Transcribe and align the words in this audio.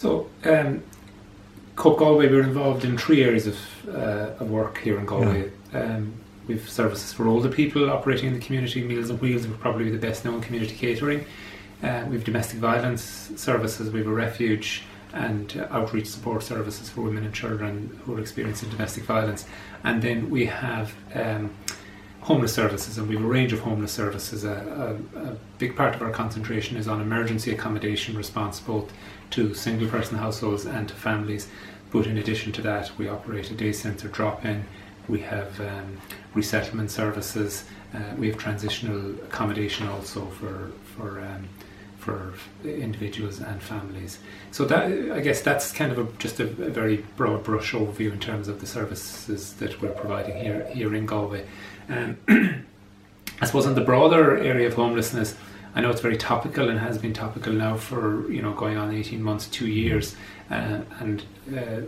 So, 0.00 0.30
um, 0.44 0.82
Cope 1.76 1.98
Galway, 1.98 2.30
we're 2.30 2.42
involved 2.42 2.86
in 2.86 2.96
three 2.96 3.22
areas 3.22 3.46
of, 3.46 3.58
uh, 3.86 4.30
of 4.40 4.50
work 4.50 4.78
here 4.78 4.98
in 4.98 5.04
Galway. 5.04 5.50
Yeah. 5.74 5.78
Um, 5.78 6.14
we've 6.46 6.66
services 6.70 7.12
for 7.12 7.28
older 7.28 7.50
people 7.50 7.90
operating 7.90 8.28
in 8.28 8.32
the 8.32 8.40
community. 8.40 8.82
Meals 8.82 9.10
on 9.10 9.18
Wheels, 9.18 9.46
we're 9.46 9.58
probably 9.58 9.90
the 9.90 9.98
best 9.98 10.24
known 10.24 10.40
community 10.40 10.74
catering. 10.74 11.26
Uh, 11.82 12.06
we 12.08 12.16
have 12.16 12.24
domestic 12.24 12.60
violence 12.60 13.30
services, 13.36 13.90
we 13.90 13.98
have 13.98 14.08
a 14.08 14.12
refuge 14.12 14.84
and 15.12 15.58
uh, 15.58 15.66
outreach 15.70 16.06
support 16.06 16.42
services 16.42 16.88
for 16.88 17.02
women 17.02 17.22
and 17.22 17.34
children 17.34 18.00
who 18.06 18.16
are 18.16 18.20
experiencing 18.20 18.70
domestic 18.70 19.04
violence. 19.04 19.44
And 19.84 20.00
then 20.00 20.30
we 20.30 20.46
have 20.46 20.94
um, 21.14 21.50
homeless 22.22 22.52
services, 22.52 22.98
and 22.98 23.08
we 23.08 23.16
have 23.16 23.24
a 23.24 23.28
range 23.28 23.52
of 23.52 23.60
homeless 23.60 23.92
services. 23.92 24.44
A, 24.44 24.98
a, 25.14 25.18
a, 25.18 25.36
big 25.58 25.76
part 25.76 25.94
of 25.94 26.02
our 26.02 26.10
concentration 26.10 26.76
is 26.76 26.88
on 26.88 27.00
emergency 27.00 27.50
accommodation 27.50 28.16
response, 28.16 28.60
both 28.60 28.92
to 29.30 29.54
single 29.54 29.88
person 29.88 30.18
households 30.18 30.66
and 30.66 30.88
to 30.88 30.94
families. 30.94 31.48
But 31.90 32.06
in 32.06 32.18
addition 32.18 32.52
to 32.52 32.62
that, 32.62 32.96
we 32.98 33.08
operate 33.08 33.50
a 33.50 33.54
day 33.54 33.72
centre 33.72 34.08
drop 34.08 34.44
in, 34.44 34.64
we 35.08 35.20
have 35.20 35.60
um, 35.60 36.00
resettlement 36.34 36.90
services, 36.90 37.64
uh, 37.94 37.98
we 38.16 38.28
have 38.28 38.38
transitional 38.38 39.10
accommodation 39.24 39.88
also 39.88 40.26
for, 40.26 40.70
for 40.94 41.20
um, 41.20 41.48
for 42.00 42.32
individuals 42.64 43.40
and 43.40 43.62
families. 43.62 44.18
So 44.50 44.64
that 44.64 44.84
I 45.12 45.20
guess 45.20 45.42
that's 45.42 45.70
kind 45.70 45.92
of 45.92 45.98
a, 45.98 46.04
just 46.18 46.40
a, 46.40 46.44
a, 46.44 46.70
very 46.70 47.04
broad 47.16 47.44
brush 47.44 47.72
overview 47.72 48.10
in 48.10 48.18
terms 48.18 48.48
of 48.48 48.60
the 48.60 48.66
services 48.66 49.52
that 49.54 49.80
we're 49.80 49.90
providing 49.90 50.36
here 50.40 50.66
here 50.72 50.94
in 50.94 51.06
Galway. 51.06 51.46
Um, 51.88 52.16
I 53.42 53.46
suppose 53.46 53.66
in 53.66 53.74
the 53.74 53.82
broader 53.82 54.38
area 54.38 54.66
of 54.66 54.74
homelessness, 54.74 55.36
I 55.74 55.82
know 55.82 55.90
it's 55.90 56.00
very 56.00 56.16
topical 56.16 56.68
and 56.68 56.78
has 56.78 56.98
been 56.98 57.12
topical 57.12 57.52
now 57.52 57.76
for 57.76 58.30
you 58.32 58.40
know 58.40 58.52
going 58.54 58.78
on 58.78 58.94
eighteen 58.94 59.22
months, 59.22 59.46
two 59.46 59.68
years, 59.68 60.16
uh, 60.50 60.80
and 61.00 61.22
uh, 61.54 61.82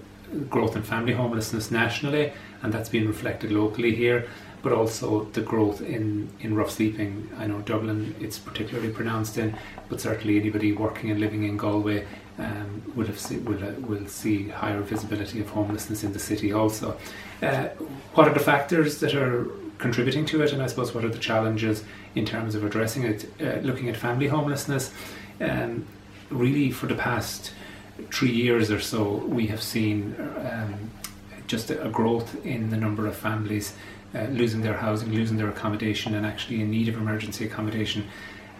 growth 0.50 0.76
in 0.76 0.82
family 0.82 1.12
homelessness 1.12 1.70
nationally, 1.70 2.32
and 2.62 2.72
that's 2.72 2.88
been 2.88 3.06
reflected 3.06 3.50
locally 3.50 3.94
here 3.94 4.28
but 4.62 4.72
also 4.72 5.24
the 5.32 5.40
growth 5.40 5.80
in, 5.82 6.30
in 6.40 6.54
rough 6.54 6.70
sleeping. 6.70 7.28
I 7.36 7.46
know 7.46 7.60
Dublin 7.60 8.14
it's 8.20 8.38
particularly 8.38 8.90
pronounced 8.90 9.36
in, 9.36 9.56
but 9.88 10.00
certainly 10.00 10.38
anybody 10.38 10.72
working 10.72 11.10
and 11.10 11.20
living 11.20 11.42
in 11.42 11.56
Galway 11.56 12.06
um, 12.38 12.82
will 12.94 13.06
have 13.06 13.18
see, 13.18 13.38
will, 13.38 13.62
uh, 13.62 13.72
will 13.80 14.06
see 14.06 14.48
higher 14.48 14.80
visibility 14.80 15.40
of 15.40 15.50
homelessness 15.50 16.04
in 16.04 16.12
the 16.12 16.18
city 16.18 16.52
also. 16.52 16.96
Uh, 17.42 17.68
what 18.14 18.28
are 18.28 18.34
the 18.34 18.40
factors 18.40 19.00
that 19.00 19.14
are 19.14 19.48
contributing 19.78 20.24
to 20.26 20.42
it, 20.42 20.52
and 20.52 20.62
I 20.62 20.68
suppose 20.68 20.94
what 20.94 21.04
are 21.04 21.10
the 21.10 21.18
challenges 21.18 21.82
in 22.14 22.24
terms 22.24 22.54
of 22.54 22.64
addressing 22.64 23.02
it? 23.02 23.28
Uh, 23.40 23.58
looking 23.60 23.88
at 23.88 23.96
family 23.96 24.28
homelessness, 24.28 24.92
um, 25.40 25.84
really 26.30 26.70
for 26.70 26.86
the 26.86 26.94
past 26.94 27.52
three 28.10 28.30
years 28.30 28.70
or 28.70 28.80
so, 28.80 29.16
we 29.26 29.46
have 29.48 29.62
seen 29.62 30.14
um, 30.50 30.90
just 31.46 31.70
a 31.70 31.88
growth 31.90 32.44
in 32.44 32.70
the 32.70 32.76
number 32.76 33.06
of 33.06 33.16
families 33.16 33.74
uh, 34.14 34.24
losing 34.24 34.62
their 34.62 34.76
housing, 34.76 35.12
losing 35.12 35.36
their 35.36 35.48
accommodation, 35.48 36.14
and 36.14 36.26
actually 36.26 36.60
in 36.60 36.70
need 36.70 36.88
of 36.88 36.96
emergency 36.96 37.44
accommodation. 37.44 38.08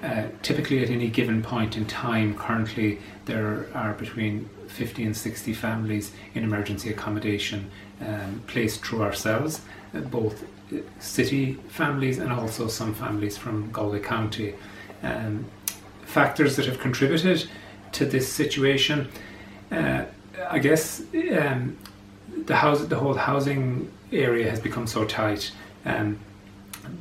Uh, 0.02 0.24
typically, 0.42 0.83
at 0.83 0.91
any 0.91 1.08
given 1.08 1.42
point 1.42 1.77
in 1.77 1.84
time, 1.86 2.36
currently 2.36 2.98
there 3.27 3.69
are 3.74 3.92
between 3.92 4.48
50 4.69 5.05
and 5.05 5.16
60 5.16 5.52
families 5.52 6.12
in 6.34 6.42
emergency 6.42 6.91
accommodation 6.91 7.70
um, 8.00 8.42
placed 8.46 8.84
through 8.84 9.02
ourselves, 9.02 9.61
uh, 9.94 10.00
both 10.00 10.42
uh, 10.72 10.78
city 10.98 11.55
families 11.69 12.19
and 12.19 12.33
also 12.33 12.67
some 12.67 12.94
families 12.94 13.36
from 13.36 13.70
Galway 13.70 14.00
County. 14.00 14.55
Um, 15.02 15.44
factors 16.05 16.56
that 16.56 16.67
have 16.67 16.78
contributed 16.78 17.48
to 17.92 18.06
this 18.06 18.30
situation, 18.30 19.08
uh, 19.70 20.04
I 20.48 20.58
guess, 20.58 21.02
um, 21.38 21.76
the 22.46 22.56
house, 22.56 22.84
the 22.84 22.98
whole 22.98 23.14
housing 23.14 23.90
area 24.10 24.50
has 24.50 24.60
become 24.60 24.86
so 24.86 25.04
tight, 25.04 25.52
and 25.84 26.18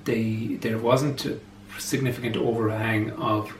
they, 0.05 0.57
there 0.61 0.77
wasn't 0.77 1.25
a 1.25 1.39
significant 1.79 2.37
overhang 2.37 3.11
of 3.11 3.53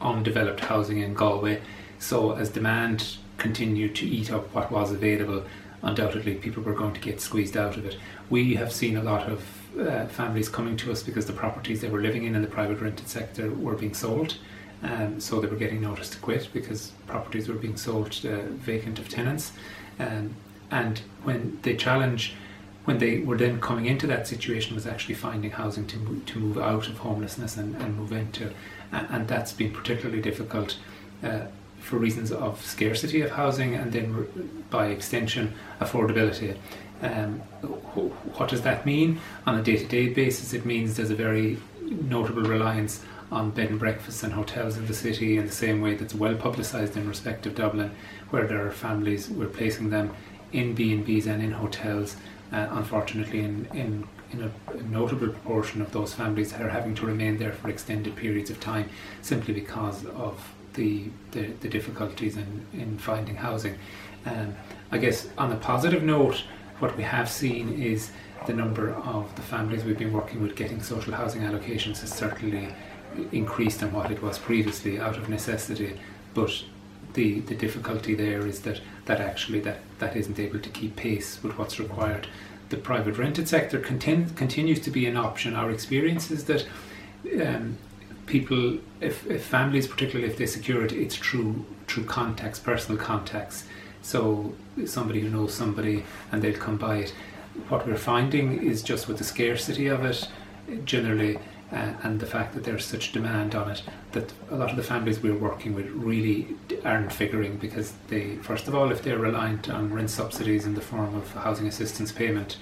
undeveloped 0.00 0.60
housing 0.60 0.98
in 0.98 1.14
Galway. 1.14 1.60
So 1.98 2.32
as 2.32 2.50
demand 2.50 3.16
continued 3.36 3.94
to 3.96 4.06
eat 4.06 4.32
up 4.32 4.54
what 4.54 4.70
was 4.70 4.92
available, 4.92 5.44
undoubtedly 5.82 6.34
people 6.34 6.62
were 6.62 6.74
going 6.74 6.94
to 6.94 7.00
get 7.00 7.20
squeezed 7.20 7.56
out 7.56 7.76
of 7.76 7.84
it. 7.84 7.96
We 8.30 8.54
have 8.54 8.72
seen 8.72 8.96
a 8.96 9.02
lot 9.02 9.28
of 9.28 9.44
uh, 9.78 10.06
families 10.06 10.48
coming 10.48 10.76
to 10.78 10.90
us 10.90 11.02
because 11.02 11.26
the 11.26 11.32
properties 11.32 11.80
they 11.80 11.88
were 11.88 12.00
living 12.00 12.24
in 12.24 12.34
in 12.34 12.42
the 12.42 12.48
private 12.48 12.80
rented 12.80 13.08
sector 13.08 13.50
were 13.50 13.74
being 13.74 13.94
sold. 13.94 14.36
Um, 14.82 15.20
so 15.20 15.40
they 15.40 15.48
were 15.48 15.56
getting 15.56 15.80
notice 15.80 16.08
to 16.10 16.18
quit 16.18 16.48
because 16.52 16.92
properties 17.06 17.48
were 17.48 17.54
being 17.54 17.76
sold 17.76 18.20
uh, 18.24 18.42
vacant 18.52 18.98
of 18.98 19.08
tenants. 19.08 19.52
Um, 19.98 20.36
and 20.70 21.00
when 21.24 21.58
they 21.62 21.76
challenge 21.76 22.34
when 22.84 22.96
they 22.96 23.18
were 23.18 23.36
then 23.36 23.60
coming 23.60 23.84
into 23.84 24.06
that 24.06 24.26
situation 24.26 24.74
was 24.74 24.86
actually 24.86 25.14
finding 25.14 25.50
housing 25.50 25.86
to 25.86 25.98
move, 25.98 26.24
to 26.24 26.38
move 26.38 26.56
out 26.56 26.88
of 26.88 26.96
homelessness 26.96 27.58
and, 27.58 27.76
and 27.76 27.94
move 27.98 28.12
into 28.12 28.50
and, 28.92 29.06
and 29.10 29.28
that's 29.28 29.52
been 29.52 29.70
particularly 29.70 30.22
difficult 30.22 30.78
uh, 31.22 31.40
for 31.80 31.96
reasons 31.98 32.32
of 32.32 32.64
scarcity 32.64 33.20
of 33.20 33.30
housing 33.32 33.74
and 33.74 33.92
then 33.92 34.64
by 34.70 34.86
extension 34.86 35.52
affordability 35.82 36.56
um, 37.02 37.38
what 38.38 38.48
does 38.48 38.62
that 38.62 38.86
mean 38.86 39.20
on 39.46 39.58
a 39.58 39.62
day-to-day 39.62 40.08
basis 40.08 40.54
it 40.54 40.64
means 40.64 40.96
there's 40.96 41.10
a 41.10 41.14
very 41.14 41.58
notable 41.82 42.42
reliance 42.42 43.04
on 43.30 43.50
bed 43.50 43.70
and 43.70 43.78
breakfasts 43.78 44.22
and 44.22 44.32
hotels 44.32 44.76
in 44.76 44.86
the 44.86 44.94
city 44.94 45.36
in 45.36 45.46
the 45.46 45.52
same 45.52 45.80
way 45.80 45.94
that's 45.94 46.14
well 46.14 46.34
publicised 46.34 46.96
in 46.96 47.08
respect 47.08 47.46
of 47.46 47.54
Dublin 47.54 47.90
where 48.30 48.46
there 48.46 48.66
are 48.66 48.70
families 48.70 49.28
we're 49.28 49.46
placing 49.46 49.90
them 49.90 50.14
in 50.52 50.74
B&Bs 50.74 51.26
and 51.26 51.42
in 51.42 51.52
hotels 51.52 52.16
uh, 52.52 52.66
unfortunately, 52.70 53.40
in, 53.40 53.66
in, 53.74 54.08
in 54.32 54.42
a, 54.42 54.82
notable 54.84 55.28
proportion 55.28 55.82
of 55.82 55.92
those 55.92 56.14
families 56.14 56.52
are 56.54 56.68
having 56.68 56.94
to 56.94 57.04
remain 57.04 57.36
there 57.36 57.52
for 57.52 57.68
extended 57.68 58.16
periods 58.16 58.48
of 58.48 58.58
time 58.58 58.88
simply 59.20 59.52
because 59.52 60.06
of 60.06 60.52
the, 60.74 61.04
the, 61.32 61.48
the 61.60 61.68
difficulties 61.68 62.36
in, 62.36 62.66
in 62.72 62.96
finding 62.98 63.36
housing. 63.36 63.76
Um, 64.24 64.54
I 64.90 64.98
guess 64.98 65.28
on 65.36 65.52
a 65.52 65.56
positive 65.56 66.02
note, 66.02 66.44
what 66.78 66.96
we 66.96 67.02
have 67.02 67.28
seen 67.28 67.82
is 67.82 68.10
the 68.46 68.54
number 68.54 68.94
of 68.94 69.34
the 69.36 69.42
families 69.42 69.84
we've 69.84 69.98
been 69.98 70.12
working 70.12 70.40
with 70.40 70.56
getting 70.56 70.82
social 70.82 71.12
housing 71.12 71.42
allocations 71.42 72.00
has 72.00 72.10
certainly 72.10 72.74
increased 73.32 73.80
than 73.80 73.92
what 73.92 74.10
it 74.10 74.22
was 74.22 74.38
previously 74.38 74.98
out 74.98 75.16
of 75.16 75.28
necessity. 75.28 75.98
But 76.34 76.64
the, 77.14 77.40
the 77.40 77.54
difficulty 77.54 78.14
there 78.14 78.46
is 78.46 78.60
that, 78.62 78.80
that 79.06 79.20
actually 79.20 79.60
that, 79.60 79.78
that 79.98 80.16
isn't 80.16 80.38
able 80.38 80.60
to 80.60 80.68
keep 80.70 80.96
pace 80.96 81.42
with 81.42 81.58
what's 81.58 81.78
required. 81.80 82.26
The 82.68 82.76
private 82.76 83.16
rented 83.16 83.48
sector 83.48 83.80
continu- 83.80 84.34
continues 84.36 84.80
to 84.80 84.90
be 84.90 85.06
an 85.06 85.16
option. 85.16 85.54
Our 85.54 85.70
experience 85.70 86.30
is 86.30 86.44
that 86.44 86.66
um, 87.42 87.78
people, 88.26 88.78
if, 89.00 89.26
if 89.26 89.44
families, 89.44 89.86
particularly 89.86 90.30
if 90.30 90.38
they 90.38 90.46
secure 90.46 90.84
it, 90.84 90.92
it's 90.92 91.16
through 91.16 91.64
through 91.88 92.04
contacts, 92.04 92.58
personal 92.58 93.00
contacts. 93.00 93.64
So 94.02 94.54
somebody 94.86 95.20
who 95.20 95.30
knows 95.30 95.54
somebody 95.54 96.04
and 96.30 96.42
they'll 96.42 96.58
come 96.58 96.76
by 96.76 96.98
it. 96.98 97.14
What 97.68 97.86
we're 97.86 97.96
finding 97.96 98.62
is 98.62 98.82
just 98.82 99.08
with 99.08 99.18
the 99.18 99.24
scarcity 99.24 99.88
of 99.88 100.04
it, 100.04 100.28
generally 100.84 101.38
uh, 101.72 101.92
and 102.02 102.20
the 102.20 102.26
fact 102.26 102.54
that 102.54 102.64
there's 102.64 102.84
such 102.84 103.12
demand 103.12 103.54
on 103.54 103.70
it 103.70 103.82
that 104.12 104.32
a 104.50 104.56
lot 104.56 104.70
of 104.70 104.76
the 104.76 104.82
families 104.82 105.20
we're 105.20 105.36
working 105.36 105.74
with 105.74 105.86
really 105.90 106.56
aren't 106.84 107.12
figuring 107.12 107.56
because 107.56 107.92
they 108.08 108.36
first 108.36 108.68
of 108.68 108.74
all 108.74 108.90
if 108.90 109.02
they're 109.02 109.18
reliant 109.18 109.68
on 109.68 109.92
rent 109.92 110.10
subsidies 110.10 110.64
in 110.64 110.74
the 110.74 110.80
form 110.80 111.14
of 111.14 111.30
housing 111.34 111.66
assistance 111.66 112.10
payment 112.10 112.56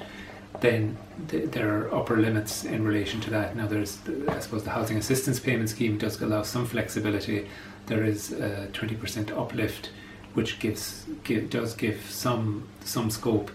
then 0.61 0.97
th- 1.29 1.51
there 1.51 1.75
are 1.75 1.95
upper 1.95 2.17
limits 2.17 2.65
in 2.65 2.85
relation 2.85 3.21
to 3.21 3.31
that. 3.31 3.57
Now 3.57 3.67
there's 3.67 3.99
I 4.29 4.39
suppose 4.41 4.65
the 4.65 4.71
housing 4.71 4.97
assistance 4.97 5.41
payment 5.41 5.71
scheme 5.71 5.99
does 5.99 6.21
allow 6.21 6.43
some 6.43 6.67
flexibility. 6.67 7.49
There 7.87 8.05
is 8.05 8.33
a 8.33 8.69
20% 8.73 9.37
uplift 9.37 9.91
which 10.35 10.59
gives 10.59 11.07
give, 11.25 11.51
does 11.51 11.75
give 11.75 12.11
some 12.11 12.69
some 12.85 13.11
scope 13.11 13.51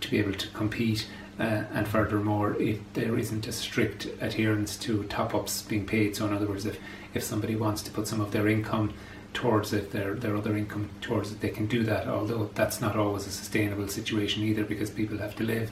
to 0.00 0.10
be 0.10 0.18
able 0.18 0.34
to 0.34 0.48
compete 0.48 1.08
uh, 1.38 1.64
and 1.72 1.86
furthermore, 1.86 2.56
if 2.58 2.78
there 2.94 3.18
isn't 3.18 3.46
a 3.46 3.52
strict 3.52 4.06
adherence 4.20 4.76
to 4.78 5.04
top 5.04 5.34
ups 5.34 5.62
being 5.62 5.86
paid, 5.86 6.16
so 6.16 6.26
in 6.26 6.32
other 6.32 6.46
words, 6.46 6.64
if, 6.64 6.78
if 7.14 7.22
somebody 7.22 7.54
wants 7.54 7.82
to 7.82 7.90
put 7.90 8.08
some 8.08 8.20
of 8.20 8.32
their 8.32 8.48
income 8.48 8.94
towards 9.34 9.74
it, 9.74 9.92
their, 9.92 10.14
their 10.14 10.34
other 10.34 10.56
income 10.56 10.88
towards 11.02 11.32
it, 11.32 11.40
they 11.40 11.50
can 11.50 11.66
do 11.66 11.82
that, 11.84 12.08
although 12.08 12.48
that's 12.54 12.80
not 12.80 12.96
always 12.96 13.26
a 13.26 13.30
sustainable 13.30 13.86
situation 13.86 14.42
either 14.42 14.64
because 14.64 14.88
people 14.88 15.18
have 15.18 15.36
to 15.36 15.44
live, 15.44 15.70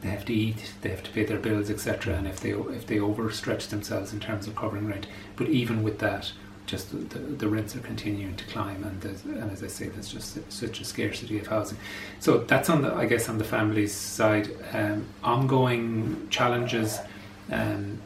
they 0.00 0.08
have 0.08 0.24
to 0.24 0.34
eat, 0.34 0.74
they 0.82 0.90
have 0.90 1.04
to 1.04 1.12
pay 1.12 1.24
their 1.24 1.38
bills, 1.38 1.70
etc. 1.70 2.14
And 2.14 2.26
if 2.26 2.40
they, 2.40 2.50
if 2.50 2.86
they 2.86 2.96
overstretch 2.96 3.68
themselves 3.68 4.12
in 4.12 4.18
terms 4.18 4.48
of 4.48 4.56
covering 4.56 4.88
rent, 4.88 5.06
but 5.36 5.48
even 5.48 5.84
with 5.84 6.00
that, 6.00 6.32
just 6.66 6.90
the, 7.10 7.18
the, 7.18 7.48
rents 7.48 7.76
are 7.76 7.80
continuing 7.80 8.36
to 8.36 8.44
climb, 8.46 8.82
and, 8.84 9.04
and 9.04 9.50
as 9.50 9.62
I 9.62 9.66
say, 9.66 9.88
there's 9.88 10.12
just 10.12 10.38
such 10.50 10.80
a 10.80 10.84
scarcity 10.84 11.38
of 11.38 11.46
housing. 11.46 11.78
So 12.20 12.38
that's 12.38 12.70
on 12.70 12.82
the, 12.82 12.94
I 12.94 13.06
guess, 13.06 13.28
on 13.28 13.38
the 13.38 13.44
family's 13.44 13.92
side. 13.92 14.48
Um, 14.72 15.06
ongoing 15.22 16.26
challenges 16.30 16.98
um, 17.52 18.00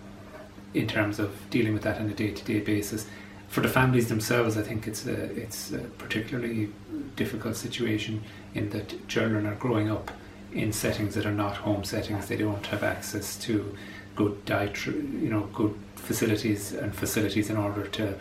in 0.75 0.87
terms 0.89 1.19
of 1.19 1.35
dealing 1.51 1.73
with 1.73 1.83
that 1.83 2.01
on 2.01 2.09
a 2.09 2.15
day-to-day 2.15 2.61
basis. 2.61 3.07
For 3.49 3.61
the 3.61 3.69
families 3.69 4.09
themselves, 4.09 4.59
I 4.59 4.63
think 4.63 4.87
it's 4.87 5.07
a, 5.07 5.25
it's 5.35 5.73
a 5.73 5.79
particularly 5.79 6.71
difficult 7.17 7.57
situation 7.57 8.23
in 8.55 8.71
that 8.71 9.09
children 9.09 9.47
are 9.47 9.55
growing 9.55 9.91
up 9.91 10.11
in 10.53 10.73
settings 10.73 11.15
that 11.15 11.27
are 11.27 11.33
not 11.33 11.57
home 11.57 11.85
settings. 11.85 12.27
They 12.27 12.37
don't 12.37 12.65
have 12.67 12.83
access 12.83 13.37
to 13.45 13.77
good 14.17 14.45
dietary, 14.45 14.97
you 14.97 15.31
know, 15.31 15.49
good 15.53 15.75
facilities 15.95 16.73
and 16.73 16.95
facilities 16.95 17.51
in 17.51 17.57
order 17.57 17.87
to, 17.87 18.15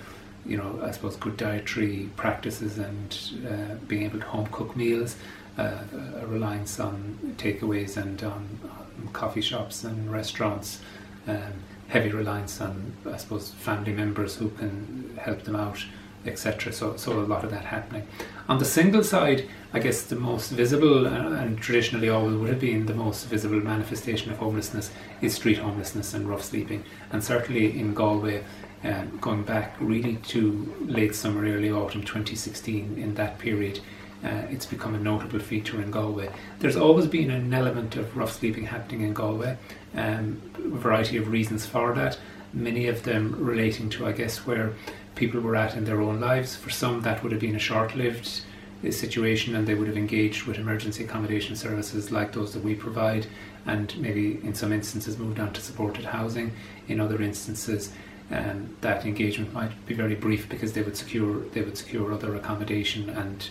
you 0.45 0.57
know, 0.57 0.79
I 0.83 0.91
suppose 0.91 1.15
good 1.15 1.37
dietary 1.37 2.09
practices 2.15 2.77
and 2.77 3.17
uh, 3.47 3.75
being 3.87 4.03
able 4.03 4.19
to 4.19 4.25
home 4.25 4.47
cook 4.51 4.75
meals. 4.75 5.15
Uh, 5.57 5.79
a 6.21 6.27
reliance 6.27 6.79
on 6.79 7.35
takeaways 7.39 7.97
and 7.97 8.21
on, 8.23 8.59
on 8.63 9.09
coffee 9.11 9.41
shops 9.41 9.83
and 9.83 10.11
restaurants. 10.11 10.81
Um, 11.27 11.63
heavy 11.87 12.11
reliance 12.11 12.61
on, 12.61 12.93
I 13.11 13.17
suppose, 13.17 13.51
family 13.51 13.93
members 13.93 14.35
who 14.35 14.49
can 14.49 15.17
help 15.21 15.43
them 15.43 15.55
out, 15.55 15.83
etc. 16.25 16.73
So, 16.73 16.97
so 16.97 17.13
a 17.13 17.21
lot 17.21 17.43
of 17.43 17.51
that 17.51 17.65
happening. 17.65 18.07
On 18.49 18.59
the 18.59 18.65
single 18.65 19.03
side, 19.03 19.47
I 19.73 19.79
guess 19.79 20.03
the 20.03 20.15
most 20.15 20.51
visible 20.51 21.07
uh, 21.07 21.11
and 21.11 21.57
traditionally 21.59 22.09
always 22.09 22.35
would 22.35 22.49
have 22.49 22.59
been 22.59 22.85
the 22.85 22.93
most 22.93 23.25
visible 23.25 23.59
manifestation 23.59 24.31
of 24.31 24.37
homelessness 24.37 24.91
is 25.21 25.35
street 25.35 25.57
homelessness 25.57 26.13
and 26.13 26.29
rough 26.29 26.43
sleeping. 26.43 26.83
And 27.11 27.23
certainly 27.23 27.79
in 27.79 27.93
Galway, 27.93 28.43
um, 28.83 29.17
going 29.19 29.43
back 29.43 29.75
really 29.79 30.17
to 30.27 30.75
late 30.81 31.15
summer, 31.15 31.41
early 31.41 31.71
autumn 31.71 32.03
2016, 32.03 32.97
in 32.97 33.15
that 33.15 33.39
period, 33.39 33.79
uh, 34.23 34.43
it's 34.49 34.65
become 34.65 34.95
a 34.95 34.99
notable 34.99 35.39
feature 35.39 35.81
in 35.81 35.91
Galway. 35.91 36.29
There's 36.59 36.75
always 36.75 37.07
been 37.07 37.29
an 37.29 37.53
element 37.53 37.95
of 37.95 38.15
rough 38.17 38.33
sleeping 38.33 38.65
happening 38.65 39.01
in 39.01 39.13
Galway, 39.13 39.57
um, 39.95 40.41
a 40.55 40.77
variety 40.77 41.17
of 41.17 41.27
reasons 41.29 41.65
for 41.65 41.93
that, 41.93 42.17
many 42.53 42.87
of 42.87 43.03
them 43.03 43.35
relating 43.37 43.89
to, 43.91 44.07
I 44.07 44.11
guess, 44.11 44.45
where 44.45 44.73
people 45.15 45.41
were 45.41 45.55
at 45.55 45.75
in 45.75 45.85
their 45.85 46.01
own 46.01 46.19
lives. 46.19 46.55
For 46.55 46.69
some, 46.69 47.01
that 47.01 47.23
would 47.23 47.31
have 47.31 47.41
been 47.41 47.55
a 47.55 47.59
short 47.59 47.95
lived 47.95 48.41
uh, 48.85 48.91
situation 48.91 49.55
and 49.55 49.67
they 49.67 49.75
would 49.75 49.87
have 49.87 49.97
engaged 49.97 50.43
with 50.43 50.57
emergency 50.57 51.03
accommodation 51.03 51.55
services 51.55 52.11
like 52.11 52.31
those 52.31 52.53
that 52.53 52.63
we 52.63 52.75
provide 52.75 53.27
and 53.65 53.97
maybe 53.97 54.39
in 54.43 54.53
some 54.53 54.71
instances 54.71 55.17
moved 55.17 55.39
on 55.39 55.51
to 55.53 55.61
supported 55.61 56.05
housing. 56.05 56.53
In 56.87 56.99
other 56.99 57.21
instances, 57.21 57.91
um, 58.31 58.75
that 58.81 59.05
engagement 59.05 59.53
might 59.53 59.85
be 59.85 59.93
very 59.93 60.15
brief 60.15 60.49
because 60.49 60.73
they 60.73 60.81
would 60.81 60.97
secure 60.97 61.39
they 61.53 61.61
would 61.61 61.77
secure 61.77 62.11
other 62.13 62.35
accommodation 62.35 63.09
and 63.09 63.49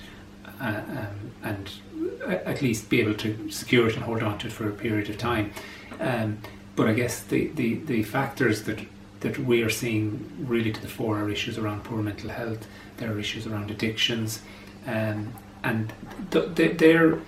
uh, 0.61 0.83
um, 0.89 1.33
and 1.43 1.71
at 2.27 2.63
least 2.63 2.89
be 2.89 3.01
able 3.01 3.15
to 3.15 3.51
secure 3.51 3.89
it 3.89 3.95
and 3.95 4.05
hold 4.05 4.23
on 4.23 4.39
to 4.39 4.47
it 4.47 4.53
for 4.53 4.69
a 4.69 4.73
period 4.73 5.09
of 5.09 5.19
time. 5.19 5.53
Um, 6.01 6.39
but 6.75 6.89
I 6.89 6.93
guess 6.93 7.23
the, 7.23 7.49
the, 7.49 7.75
the 7.75 8.03
factors 8.03 8.65
that 8.65 8.81
that 9.21 9.39
we 9.39 9.63
are 9.63 9.71
seeing 9.71 10.31
really 10.47 10.71
to 10.71 10.81
the 10.81 10.89
fore 10.89 11.19
are 11.19 11.31
issues 11.31 11.57
around 11.57 11.85
poor 11.85 12.03
mental 12.03 12.31
health. 12.31 12.67
There 12.99 13.11
are 13.11 13.19
issues 13.19 13.47
around 13.47 13.71
addictions, 13.71 14.43
um, 14.87 15.33
and 15.65 15.93
th- 16.31 16.77
they're, 16.77 17.19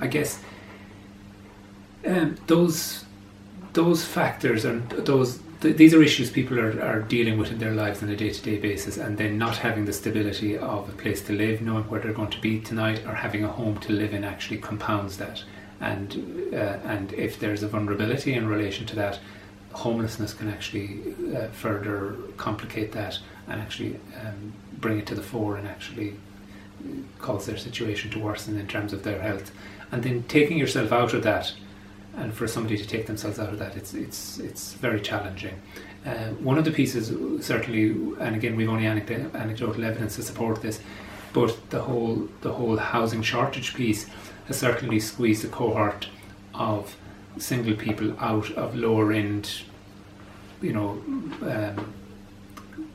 I 0.00 0.06
guess, 0.06 0.40
um, 2.06 2.36
those 2.46 3.04
those 3.72 4.04
factors 4.04 4.64
and 4.64 4.88
those 4.90 5.40
th- 5.62 5.76
these 5.76 5.94
are 5.94 6.02
issues 6.02 6.30
people 6.30 6.58
are, 6.58 6.80
are 6.82 7.00
dealing 7.00 7.38
with 7.38 7.50
in 7.50 7.58
their 7.58 7.72
lives 7.72 8.02
on 8.02 8.08
a 8.10 8.16
day 8.16 8.30
to 8.30 8.42
day 8.42 8.58
basis, 8.58 8.98
and 8.98 9.16
then 9.16 9.38
not 9.38 9.56
having 9.56 9.86
the 9.86 9.92
stability 9.92 10.58
of 10.58 10.88
a 10.88 10.92
place 10.92 11.22
to 11.22 11.32
live, 11.32 11.62
knowing 11.62 11.84
where 11.84 12.00
they're 12.00 12.12
going 12.12 12.30
to 12.30 12.40
be 12.40 12.60
tonight, 12.60 13.00
or 13.06 13.14
having 13.14 13.44
a 13.44 13.48
home 13.48 13.78
to 13.80 13.92
live 13.92 14.12
in 14.12 14.24
actually 14.24 14.58
compounds 14.58 15.16
that. 15.18 15.42
And 15.80 16.52
uh, 16.52 16.78
and 16.84 17.12
if 17.14 17.38
there's 17.38 17.62
a 17.62 17.68
vulnerability 17.68 18.34
in 18.34 18.46
relation 18.46 18.86
to 18.86 18.96
that, 18.96 19.18
homelessness 19.72 20.34
can 20.34 20.48
actually 20.48 21.14
uh, 21.34 21.48
further 21.48 22.16
complicate 22.36 22.92
that 22.92 23.18
and 23.48 23.60
actually 23.60 23.98
um, 24.20 24.52
bring 24.80 24.98
it 24.98 25.06
to 25.06 25.14
the 25.14 25.22
fore 25.22 25.56
and 25.56 25.66
actually 25.66 26.14
cause 27.18 27.46
their 27.46 27.56
situation 27.56 28.10
to 28.10 28.18
worsen 28.18 28.58
in 28.58 28.66
terms 28.66 28.92
of 28.92 29.02
their 29.02 29.20
health. 29.22 29.52
And 29.90 30.02
then 30.02 30.24
taking 30.24 30.58
yourself 30.58 30.92
out 30.92 31.14
of 31.14 31.22
that 31.22 31.54
and 32.16 32.32
for 32.34 32.46
somebody 32.46 32.76
to 32.76 32.86
take 32.86 33.06
themselves 33.06 33.38
out 33.38 33.52
of 33.52 33.58
that, 33.58 33.76
it's 33.76 33.94
it's 33.94 34.38
it's 34.38 34.74
very 34.74 35.00
challenging. 35.00 35.60
Uh, 36.04 36.30
one 36.40 36.58
of 36.58 36.64
the 36.64 36.70
pieces, 36.70 37.08
certainly, 37.44 37.90
and 38.20 38.34
again, 38.34 38.56
we've 38.56 38.68
only 38.68 38.86
anecdotal 38.86 39.84
evidence 39.84 40.16
to 40.16 40.22
support 40.22 40.60
this, 40.60 40.80
but 41.32 41.56
the 41.70 41.80
whole 41.80 42.28
the 42.42 42.52
whole 42.52 42.76
housing 42.76 43.22
shortage 43.22 43.74
piece 43.74 44.06
has 44.46 44.58
certainly 44.58 45.00
squeezed 45.00 45.44
a 45.44 45.48
cohort 45.48 46.08
of 46.54 46.96
single 47.38 47.74
people 47.74 48.14
out 48.20 48.50
of 48.52 48.76
lower 48.76 49.12
end, 49.12 49.62
you 50.60 50.72
know, 50.72 50.90
um, 51.42 51.94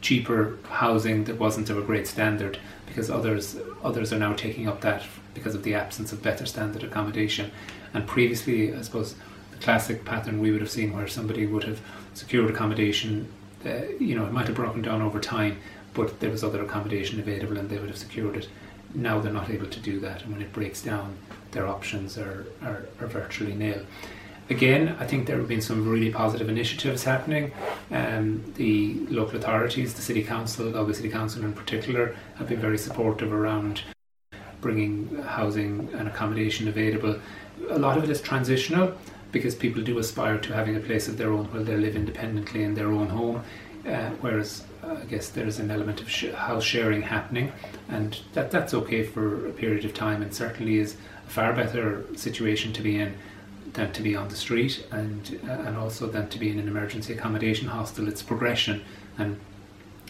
cheaper 0.02 0.58
housing 0.70 1.24
that 1.26 1.40
wasn't 1.40 1.70
of 1.70 1.78
a 1.78 1.82
great 1.82 2.08
standard 2.08 2.60
because 2.86 3.10
others 3.10 3.58
others 3.84 4.14
are 4.14 4.20
now 4.20 4.34
taking 4.34 4.68
up 4.68 4.82
that 4.82 5.04
because 5.34 5.56
of 5.56 5.64
the 5.64 5.74
absence 5.74 6.12
of 6.12 6.22
better 6.22 6.46
standard 6.46 6.84
accommodation 6.84 7.52
and 7.94 8.08
previously, 8.08 8.74
I 8.74 8.82
suppose, 8.82 9.16
the 9.52 9.58
classic 9.58 10.06
pattern 10.06 10.40
we 10.40 10.52
would 10.52 10.62
have 10.62 10.72
seen 10.72 10.94
where 10.94 11.08
somebody 11.08 11.46
would 11.46 11.64
have 11.64 11.82
secured 12.14 12.50
accommodation, 12.50 13.28
uh, 13.66 13.88
you 14.00 14.16
know, 14.16 14.26
it 14.26 14.32
might 14.32 14.48
have 14.48 14.56
broken 14.56 14.82
down 14.82 15.02
over 15.02 15.20
time, 15.20 15.58
but 15.94 16.20
there 16.20 16.30
was 16.30 16.44
other 16.44 16.64
accommodation 16.64 17.20
available 17.20 17.58
and 17.58 17.70
they 17.70 17.80
would 17.80 17.90
have 17.90 17.98
secured 17.98 18.38
it. 18.38 18.50
Now 18.94 19.20
they're 19.20 19.34
not 19.34 19.50
able 19.50 19.68
to 19.68 19.80
do 19.80 20.00
that, 20.00 20.24
and 20.24 20.32
when 20.32 20.42
it 20.42 20.54
breaks 20.54 20.82
down, 20.82 21.18
their 21.52 21.68
options 21.68 22.18
are, 22.18 22.46
are, 22.64 22.86
are 23.00 23.08
virtually 23.08 23.54
nil. 23.54 23.82
Again, 24.50 24.96
I 25.00 25.06
think 25.06 25.28
there 25.28 25.38
have 25.38 25.48
been 25.48 25.62
some 25.62 25.88
really 25.88 26.12
positive 26.12 26.48
initiatives 26.48 27.04
happening. 27.04 27.52
Um, 27.92 28.54
the 28.56 28.96
local 29.10 29.38
authorities, 29.38 29.94
the 29.94 30.02
City 30.02 30.24
Council, 30.24 30.72
Galway 30.72 30.94
City 30.94 31.10
Council 31.10 31.44
in 31.44 31.54
particular, 31.54 32.16
have 32.36 32.48
been 32.48 32.62
very 32.62 32.78
supportive 32.78 33.34
around 33.34 33.82
bringing 34.62 35.22
housing 35.24 35.90
and 35.94 36.08
accommodation 36.08 36.68
available 36.68 37.20
a 37.70 37.80
lot 37.80 37.98
of 37.98 38.04
it 38.04 38.10
is 38.10 38.22
transitional 38.22 38.94
because 39.32 39.56
people 39.56 39.82
do 39.82 39.98
aspire 40.00 40.38
to 40.38 40.54
having 40.54 40.76
a 40.76 40.80
place 40.80 41.08
of 41.08 41.18
their 41.18 41.32
own 41.32 41.46
where 41.46 41.64
they 41.64 41.76
live 41.76 41.96
independently 41.96 42.64
in 42.64 42.74
their 42.76 42.88
own 42.88 43.08
home. 43.08 43.44
Uh, 43.86 44.10
whereas 44.22 44.64
I 44.84 45.06
guess 45.06 45.30
there 45.30 45.48
is 45.48 45.60
an 45.60 45.72
element 45.72 46.02
of 46.02 46.10
sh- 46.10 46.32
house 46.32 46.64
sharing 46.64 47.02
happening, 47.02 47.52
and 47.88 48.20
that 48.34 48.52
that's 48.52 48.74
okay 48.74 49.04
for 49.04 49.48
a 49.48 49.52
period 49.52 49.86
of 49.86 49.94
time, 49.94 50.22
and 50.22 50.34
certainly 50.34 50.78
is 50.78 50.98
a 51.26 51.30
far 51.30 51.54
better 51.54 52.04
situation 52.16 52.74
to 52.74 52.82
be 52.82 53.00
in 53.00 53.16
than 53.74 53.92
to 53.94 54.02
be 54.02 54.16
on 54.16 54.30
the 54.30 54.36
street, 54.36 54.86
and 54.92 55.40
uh, 55.48 55.52
and 55.52 55.78
also 55.78 56.08
than 56.08 56.30
to 56.30 56.40
be 56.40 56.50
in 56.50 56.60
an 56.60 56.68
emergency 56.68 57.14
accommodation 57.14 57.68
hostel. 57.68 58.08
It's 58.08 58.22
progression, 58.22 58.84
and 59.18 59.40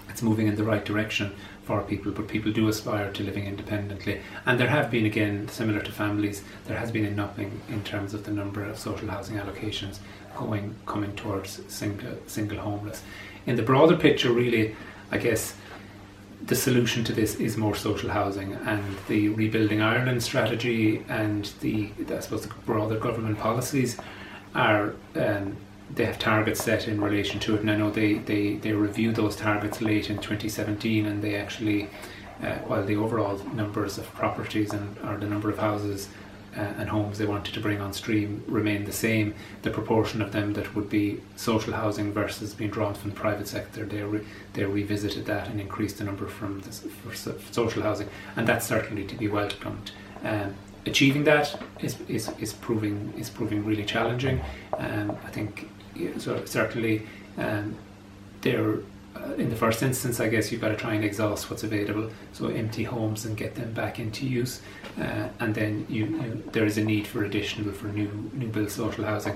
it's 0.09 0.21
moving 0.21 0.47
in 0.47 0.55
the 0.55 0.63
right 0.63 0.83
direction 0.83 1.35
for 1.63 1.81
people, 1.81 2.11
but 2.13 2.27
people 2.29 2.51
do 2.51 2.69
aspire 2.69 3.11
to 3.11 3.23
living 3.23 3.45
independently. 3.45 4.21
And 4.45 4.57
there 4.57 4.69
have 4.69 4.89
been, 4.89 5.05
again, 5.05 5.49
similar 5.49 5.81
to 5.81 5.91
families, 5.91 6.41
there 6.65 6.77
has 6.77 6.91
been 6.91 7.05
a 7.05 7.11
nothing 7.11 7.59
in 7.67 7.83
terms 7.83 8.13
of 8.13 8.23
the 8.23 8.31
number 8.31 8.63
of 8.63 8.79
social 8.79 9.09
housing 9.09 9.37
allocations 9.37 9.99
going 10.35 10.75
coming 10.85 11.13
towards 11.15 11.61
single 11.67 12.17
single 12.27 12.59
homeless. 12.59 13.03
In 13.45 13.55
the 13.57 13.63
broader 13.63 13.97
picture, 13.97 14.31
really, 14.31 14.75
I 15.11 15.17
guess 15.17 15.55
the 16.47 16.55
solution 16.55 17.03
to 17.03 17.13
this 17.13 17.35
is 17.35 17.57
more 17.57 17.75
social 17.75 18.09
housing 18.09 18.53
and 18.53 18.83
the 19.07 19.29
rebuilding 19.29 19.81
Ireland 19.81 20.23
strategy 20.23 21.03
and 21.09 21.45
the 21.61 21.91
I 22.09 22.19
suppose 22.19 22.43
the 22.43 22.53
broader 22.65 22.97
government 22.97 23.37
policies 23.37 23.97
are 24.55 24.93
um, 25.15 25.57
they 25.93 26.05
have 26.05 26.19
targets 26.19 26.63
set 26.63 26.87
in 26.87 26.99
relation 27.01 27.39
to 27.41 27.55
it, 27.55 27.61
and 27.61 27.71
I 27.71 27.75
know 27.75 27.89
they, 27.89 28.15
they, 28.15 28.55
they 28.55 28.73
reviewed 28.73 29.15
those 29.15 29.35
targets 29.35 29.81
late 29.81 30.09
in 30.09 30.17
2017, 30.17 31.05
and 31.05 31.23
they 31.23 31.35
actually, 31.35 31.89
uh, 32.43 32.55
while 32.65 32.83
the 32.83 32.97
overall 32.97 33.37
numbers 33.53 33.97
of 33.97 34.05
properties 34.13 34.73
and 34.73 34.97
or 35.05 35.17
the 35.17 35.25
number 35.25 35.49
of 35.49 35.57
houses 35.57 36.09
and 36.57 36.89
homes 36.89 37.17
they 37.17 37.25
wanted 37.25 37.53
to 37.53 37.59
bring 37.59 37.79
on 37.79 37.93
stream 37.93 38.43
remain 38.47 38.85
the 38.85 38.91
same, 38.91 39.33
the 39.61 39.69
proportion 39.69 40.21
of 40.21 40.31
them 40.31 40.53
that 40.53 40.75
would 40.75 40.89
be 40.89 41.21
social 41.35 41.73
housing 41.73 42.11
versus 42.11 42.53
being 42.53 42.71
drawn 42.71 42.93
from 42.93 43.11
the 43.11 43.15
private 43.15 43.47
sector, 43.47 43.85
they 43.85 44.01
re- 44.01 44.25
they 44.53 44.65
revisited 44.65 45.25
that 45.25 45.47
and 45.47 45.61
increased 45.61 45.99
the 45.99 46.03
number 46.03 46.27
from 46.27 46.61
the, 46.61 46.71
for 46.71 47.13
social 47.51 47.83
housing, 47.83 48.09
and 48.35 48.47
that's 48.47 48.65
certainly 48.65 49.03
to 49.05 49.15
be 49.15 49.27
welcomed. 49.27 49.91
Um, 50.23 50.55
achieving 50.85 51.25
that 51.25 51.61
is, 51.81 51.97
is, 52.07 52.31
is 52.39 52.53
proving 52.53 53.13
is 53.17 53.29
proving 53.29 53.63
really 53.65 53.85
challenging. 53.85 54.41
Um, 54.77 55.17
I 55.25 55.29
think 55.29 55.69
so 56.17 56.43
certainly 56.45 57.05
um, 57.37 57.75
there 58.41 58.73
uh, 58.73 58.77
in 59.37 59.49
the 59.49 59.55
first 59.55 59.83
instance, 59.83 60.19
I 60.19 60.27
guess 60.27 60.51
you've 60.51 60.61
got 60.61 60.69
to 60.69 60.75
try 60.75 60.93
and 60.93 61.03
exhaust 61.03 61.49
what's 61.49 61.63
available, 61.63 62.09
so 62.33 62.47
empty 62.47 62.83
homes 62.83 63.25
and 63.25 63.37
get 63.37 63.55
them 63.55 63.73
back 63.73 63.99
into 63.99 64.25
use, 64.25 64.61
uh, 64.99 65.29
and 65.39 65.53
then 65.53 65.85
you, 65.89 66.05
you, 66.05 66.43
there 66.51 66.65
is 66.65 66.77
a 66.77 66.83
need 66.83 67.07
for 67.07 67.23
additional 67.23 67.73
for 67.73 67.87
new 67.87 68.09
new 68.33 68.47
build 68.47 68.71
social 68.71 69.05
housing. 69.05 69.35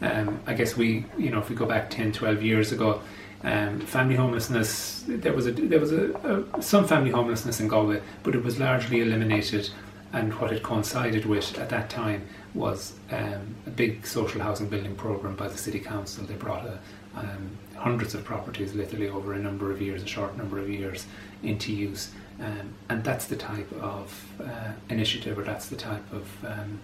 Um, 0.00 0.40
I 0.46 0.54
guess 0.54 0.76
we, 0.76 1.04
you 1.16 1.30
know, 1.30 1.38
if 1.38 1.48
we 1.48 1.54
go 1.54 1.66
back 1.66 1.90
10, 1.90 2.12
12 2.12 2.42
years 2.42 2.72
ago, 2.72 3.00
um, 3.44 3.80
family 3.80 4.16
homelessness 4.16 5.04
there 5.06 5.32
was 5.32 5.46
a 5.46 5.52
there 5.52 5.80
was 5.80 5.92
a, 5.92 6.46
a, 6.54 6.62
some 6.62 6.86
family 6.86 7.10
homelessness 7.10 7.60
in 7.60 7.68
Galway, 7.68 8.00
but 8.22 8.34
it 8.34 8.42
was 8.42 8.58
largely 8.58 9.00
eliminated, 9.00 9.70
and 10.12 10.32
what 10.34 10.52
it 10.52 10.62
coincided 10.62 11.26
with 11.26 11.58
at 11.58 11.68
that 11.70 11.90
time 11.90 12.26
was 12.54 12.94
um, 13.10 13.54
a 13.66 13.70
big 13.70 14.06
social 14.06 14.40
housing 14.40 14.68
building 14.68 14.94
program 14.94 15.36
by 15.36 15.48
the 15.48 15.56
city 15.56 15.80
council. 15.80 16.24
They 16.24 16.34
brought 16.34 16.66
a, 16.66 16.78
um, 17.16 17.50
hundreds 17.76 18.14
of 18.14 18.24
properties, 18.24 18.74
literally 18.74 19.08
over 19.08 19.32
a 19.32 19.38
number 19.38 19.70
of 19.72 19.80
years, 19.80 20.02
a 20.02 20.06
short 20.06 20.36
number 20.36 20.58
of 20.58 20.68
years, 20.68 21.06
into 21.42 21.72
use. 21.72 22.10
Um, 22.40 22.74
and 22.88 23.04
that's 23.04 23.26
the 23.26 23.36
type 23.36 23.70
of 23.80 24.26
uh, 24.40 24.72
initiative 24.88 25.38
or 25.38 25.42
that's 25.42 25.68
the 25.68 25.76
type 25.76 26.04
of 26.12 26.44
um, 26.44 26.80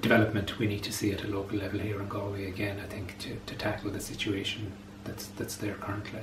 development 0.00 0.58
we 0.58 0.66
need 0.66 0.82
to 0.84 0.92
see 0.92 1.12
at 1.12 1.24
a 1.24 1.28
local 1.28 1.58
level 1.58 1.80
here 1.80 2.00
in 2.00 2.08
Galway 2.08 2.46
again, 2.46 2.80
I 2.82 2.86
think, 2.86 3.18
to, 3.18 3.36
to 3.46 3.54
tackle 3.54 3.90
the 3.90 4.00
situation 4.00 4.72
that's, 5.04 5.26
that's 5.28 5.56
there 5.56 5.74
currently. 5.74 6.20